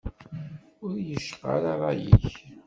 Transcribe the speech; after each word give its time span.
Ur 0.85 0.91
iy-icqa 0.97 1.47
ara 1.55 1.71
rray-ik. 1.77 2.25